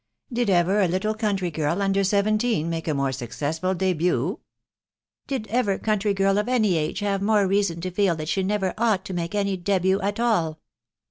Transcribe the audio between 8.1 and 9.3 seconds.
that she never ought to